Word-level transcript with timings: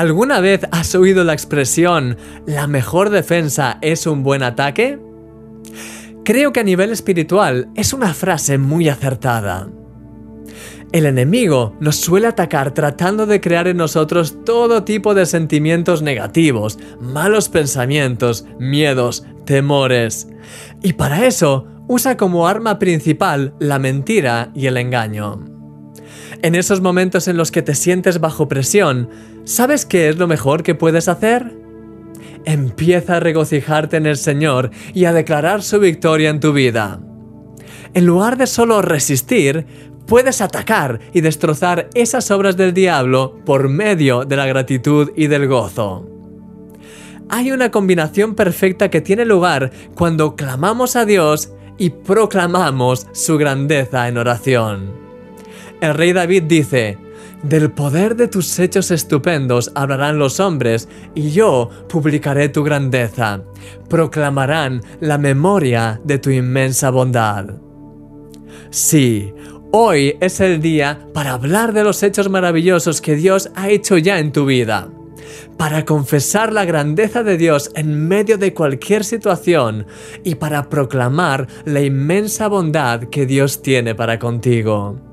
¿Alguna 0.00 0.40
vez 0.40 0.62
has 0.72 0.94
oído 0.94 1.24
la 1.24 1.34
expresión 1.34 2.16
la 2.46 2.66
mejor 2.66 3.10
defensa 3.10 3.76
es 3.82 4.06
un 4.06 4.22
buen 4.22 4.42
ataque? 4.42 4.98
Creo 6.24 6.54
que 6.54 6.60
a 6.60 6.62
nivel 6.62 6.90
espiritual 6.90 7.68
es 7.74 7.92
una 7.92 8.14
frase 8.14 8.56
muy 8.56 8.88
acertada. 8.88 9.68
El 10.90 11.04
enemigo 11.04 11.76
nos 11.80 11.96
suele 11.96 12.28
atacar 12.28 12.72
tratando 12.72 13.26
de 13.26 13.42
crear 13.42 13.68
en 13.68 13.76
nosotros 13.76 14.42
todo 14.42 14.84
tipo 14.84 15.12
de 15.12 15.26
sentimientos 15.26 16.00
negativos, 16.00 16.78
malos 16.98 17.50
pensamientos, 17.50 18.46
miedos, 18.58 19.26
temores. 19.44 20.28
Y 20.82 20.94
para 20.94 21.26
eso 21.26 21.66
usa 21.88 22.16
como 22.16 22.48
arma 22.48 22.78
principal 22.78 23.52
la 23.58 23.78
mentira 23.78 24.50
y 24.54 24.64
el 24.64 24.78
engaño. 24.78 25.59
En 26.42 26.54
esos 26.54 26.80
momentos 26.80 27.28
en 27.28 27.36
los 27.36 27.50
que 27.50 27.62
te 27.62 27.74
sientes 27.74 28.20
bajo 28.20 28.48
presión, 28.48 29.08
¿sabes 29.44 29.84
qué 29.84 30.08
es 30.08 30.16
lo 30.16 30.26
mejor 30.26 30.62
que 30.62 30.74
puedes 30.74 31.08
hacer? 31.08 31.54
Empieza 32.44 33.16
a 33.16 33.20
regocijarte 33.20 33.96
en 33.96 34.06
el 34.06 34.16
Señor 34.16 34.70
y 34.94 35.04
a 35.04 35.12
declarar 35.12 35.62
su 35.62 35.78
victoria 35.78 36.30
en 36.30 36.40
tu 36.40 36.52
vida. 36.52 37.00
En 37.92 38.06
lugar 38.06 38.38
de 38.38 38.46
solo 38.46 38.80
resistir, 38.82 39.66
puedes 40.06 40.40
atacar 40.40 41.00
y 41.12 41.20
destrozar 41.20 41.90
esas 41.94 42.30
obras 42.30 42.56
del 42.56 42.72
diablo 42.72 43.36
por 43.44 43.68
medio 43.68 44.24
de 44.24 44.36
la 44.36 44.46
gratitud 44.46 45.10
y 45.16 45.26
del 45.26 45.46
gozo. 45.46 46.06
Hay 47.28 47.52
una 47.52 47.70
combinación 47.70 48.34
perfecta 48.34 48.90
que 48.90 49.00
tiene 49.00 49.24
lugar 49.24 49.70
cuando 49.94 50.34
clamamos 50.34 50.96
a 50.96 51.04
Dios 51.04 51.52
y 51.78 51.90
proclamamos 51.90 53.06
su 53.12 53.38
grandeza 53.38 54.08
en 54.08 54.18
oración. 54.18 55.09
El 55.80 55.94
rey 55.94 56.12
David 56.12 56.42
dice, 56.44 56.98
del 57.42 57.70
poder 57.70 58.16
de 58.16 58.28
tus 58.28 58.58
hechos 58.58 58.90
estupendos 58.90 59.72
hablarán 59.74 60.18
los 60.18 60.40
hombres, 60.40 60.88
y 61.14 61.30
yo 61.30 61.70
publicaré 61.88 62.50
tu 62.50 62.62
grandeza. 62.62 63.42
Proclamarán 63.88 64.82
la 65.00 65.16
memoria 65.16 66.00
de 66.04 66.18
tu 66.18 66.30
inmensa 66.30 66.90
bondad. 66.90 67.46
Sí, 68.68 69.32
hoy 69.72 70.16
es 70.20 70.40
el 70.40 70.60
día 70.60 71.06
para 71.14 71.32
hablar 71.32 71.72
de 71.72 71.82
los 71.82 72.02
hechos 72.02 72.28
maravillosos 72.28 73.00
que 73.00 73.16
Dios 73.16 73.50
ha 73.54 73.70
hecho 73.70 73.96
ya 73.96 74.18
en 74.18 74.32
tu 74.32 74.44
vida. 74.44 74.90
Para 75.56 75.86
confesar 75.86 76.52
la 76.52 76.66
grandeza 76.66 77.22
de 77.22 77.38
Dios 77.38 77.70
en 77.74 78.06
medio 78.06 78.36
de 78.36 78.52
cualquier 78.52 79.02
situación 79.02 79.86
y 80.24 80.34
para 80.34 80.68
proclamar 80.68 81.46
la 81.64 81.80
inmensa 81.80 82.48
bondad 82.48 83.04
que 83.04 83.24
Dios 83.24 83.62
tiene 83.62 83.94
para 83.94 84.18
contigo. 84.18 85.09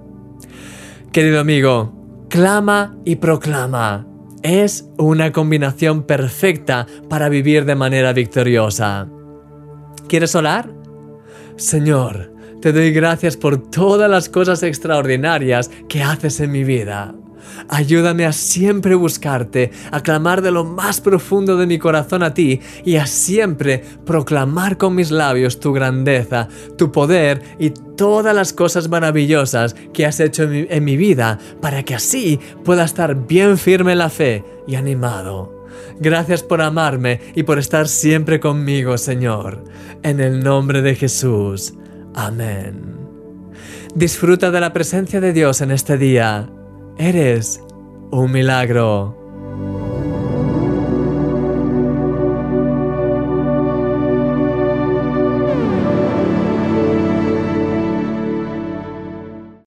Querido 1.18 1.40
amigo, 1.40 2.28
clama 2.30 2.96
y 3.04 3.16
proclama. 3.16 4.06
Es 4.44 4.88
una 5.00 5.32
combinación 5.32 6.04
perfecta 6.04 6.86
para 7.10 7.28
vivir 7.28 7.66
de 7.66 7.74
manera 7.74 8.14
victoriosa. 8.14 9.10
¿Quieres 10.08 10.36
orar? 10.36 10.70
Señor, 11.56 12.32
te 12.62 12.72
doy 12.72 12.92
gracias 12.92 13.36
por 13.36 13.58
todas 13.72 14.12
las 14.12 14.30
cosas 14.30 14.62
extraordinarias 14.62 15.72
que 15.90 16.04
haces 16.04 16.40
en 16.40 16.52
mi 16.52 16.64
vida. 16.64 17.16
Ayúdame 17.70 18.26
a 18.26 18.34
siempre 18.34 18.96
buscarte, 18.96 19.72
a 19.92 20.02
clamar 20.02 20.42
de 20.42 20.52
lo 20.52 20.64
más 20.64 21.02
profundo 21.02 21.58
de 21.58 21.68
mi 21.68 21.80
corazón 21.80 22.24
a 22.24 22.34
ti 22.34 22.62
y 22.86 22.96
a 22.96 23.06
siempre 23.06 23.84
proclamar 24.06 24.78
con 24.78 24.96
mis 24.96 25.12
labios 25.12 25.60
tu 25.60 25.74
grandeza, 25.74 26.48
tu 26.78 26.92
poder 26.92 27.42
y 27.60 27.72
todas 27.98 28.36
las 28.36 28.54
cosas 28.54 28.90
maravillosas 28.90 29.76
que 29.94 30.06
has 30.06 30.20
hecho 30.20 30.44
en 30.44 30.84
mi, 30.84 30.98
vida 30.98 31.40
para 31.62 31.84
que 31.84 31.96
así 31.96 32.40
pueda 32.64 32.86
estar 32.86 33.28
bien 33.28 33.58
firme 33.58 33.94
en 33.94 33.98
la 34.00 34.10
fe 34.10 34.44
y 34.68 34.76
animado. 34.76 35.66
Gracias 36.00 36.44
por 36.44 36.62
amarme 36.62 37.20
y 37.36 37.44
por 37.44 37.60
estar 37.60 37.88
siempre 37.88 38.40
conmigo, 38.40 38.98
Señor. 38.98 39.64
En 40.04 40.20
el 40.20 40.44
nombre 40.44 40.82
de 40.82 40.96
Jesús. 40.96 41.74
Amén. 42.14 42.96
Disfruta 43.96 44.52
de 44.52 44.60
la 44.60 44.74
presencia 44.74 45.20
de 45.20 45.34
Dios 45.34 45.62
en 45.62 45.72
este 45.72 45.98
día. 45.98 46.50
Eres 47.00 47.62
un 48.10 48.32
milagro. 48.32 49.27